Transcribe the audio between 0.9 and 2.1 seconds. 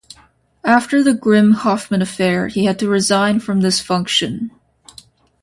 the Grimm-Hoffmann